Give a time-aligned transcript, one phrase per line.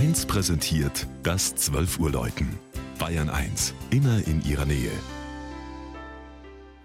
[0.00, 2.58] 1 präsentiert das 12 Uhr Läuten.
[2.98, 4.90] Bayern 1, immer in ihrer Nähe.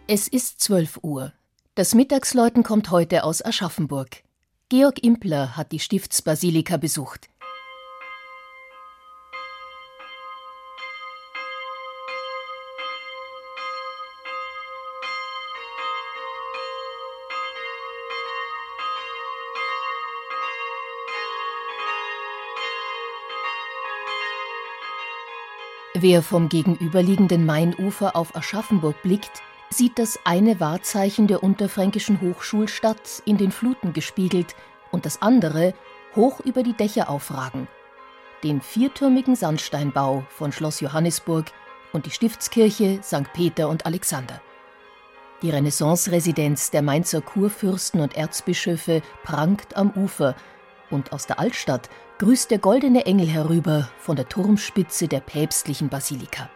[0.06, 1.32] Es ist 12 Uhr.
[1.76, 4.22] Das Mittagsläuten kommt heute aus Aschaffenburg.
[4.68, 7.30] Georg Impler hat die Stiftsbasilika besucht.
[25.98, 33.38] Wer vom gegenüberliegenden Mainufer auf Aschaffenburg blickt, sieht das eine Wahrzeichen der unterfränkischen Hochschulstadt in
[33.38, 34.58] den Fluten gespiegelt
[34.92, 35.74] und das andere
[36.14, 37.70] hoch über die Dächer aufragen.
[38.44, 41.46] Den viertürmigen Sandsteinbau von Schloss Johannisburg
[41.94, 43.32] und die Stiftskirche St.
[43.32, 44.42] Peter und Alexander.
[45.42, 50.36] Die Renaissance-Residenz der Mainzer Kurfürsten und Erzbischöfe prangt am Ufer
[50.96, 56.50] und aus der Altstadt grüßt der goldene Engel herüber von der Turmspitze der päpstlichen Basilika.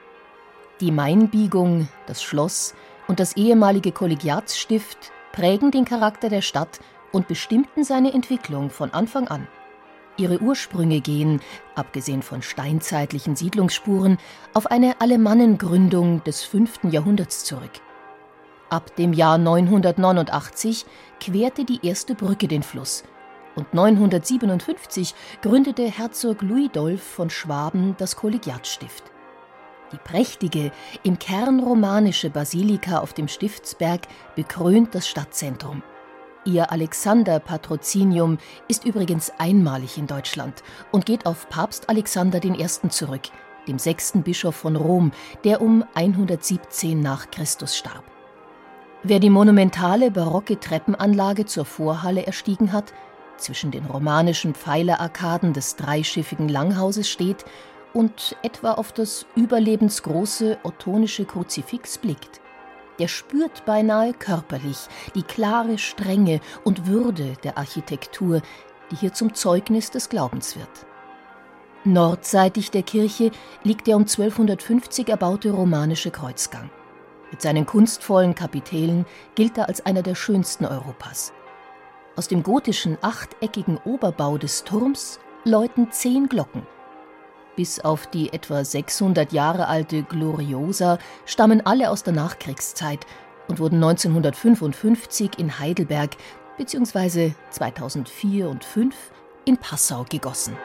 [0.80, 2.74] Die Mainbiegung, das Schloss
[3.08, 6.80] und das ehemalige Kollegiatsstift prägen den Charakter der Stadt
[7.12, 9.48] und bestimmten seine Entwicklung von Anfang an.
[10.18, 11.42] Ihre Ursprünge gehen,
[11.76, 14.18] abgesehen von steinzeitlichen Siedlungsspuren,
[14.54, 16.86] auf eine Alemannengründung des 5.
[16.92, 17.72] Jahrhunderts zurück.
[18.70, 20.86] Ab dem Jahr 989
[21.20, 23.04] querte die erste Brücke den Fluss
[23.60, 29.04] und 957 gründete Herzog Luidolf von Schwaben das Kollegiatstift.
[29.92, 30.72] Die prächtige,
[31.04, 34.02] im Kern romanische Basilika auf dem Stiftsberg
[34.36, 35.84] bekrönt das Stadtzentrum.
[36.46, 42.66] Ihr Alexander-Patrozinium ist übrigens einmalig in Deutschland und geht auf Papst Alexander I.
[42.90, 43.24] zurück,
[43.68, 45.12] dem sechsten Bischof von Rom,
[45.44, 48.06] der um 117 nach Christus starb.
[49.04, 52.94] Wer die monumentale barocke Treppenanlage zur Vorhalle erstiegen hat,
[53.40, 57.46] zwischen den romanischen Pfeilerarkaden des dreischiffigen Langhauses steht
[57.94, 62.42] und etwa auf das überlebensgroße ottonische Kruzifix blickt.
[63.00, 68.42] Der spürt beinahe körperlich die klare Strenge und Würde der Architektur,
[68.92, 70.86] die hier zum Zeugnis des Glaubens wird.
[71.86, 73.32] Nordseitig der Kirche
[73.64, 76.70] liegt der um 1250 erbaute romanische Kreuzgang.
[77.32, 81.32] Mit seinen kunstvollen Kapitellen gilt er als einer der schönsten Europas.
[82.20, 86.64] Aus dem gotischen achteckigen Oberbau des Turms läuten zehn Glocken.
[87.56, 93.08] Bis auf die etwa 600 Jahre alte Gloriosa stammen alle aus der Nachkriegszeit
[93.48, 96.18] und wurden 1955 in Heidelberg
[96.58, 97.32] bzw.
[97.52, 98.96] 2004 und 2005
[99.46, 100.58] in Passau gegossen.